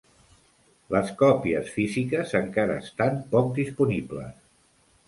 Les 0.95 1.11
còpies 1.19 1.69
físiques 1.75 2.35
encara 2.43 2.81
estan 2.87 3.25
poc 3.37 3.55
disponibles. 3.63 4.35